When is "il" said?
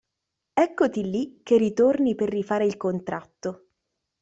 2.65-2.75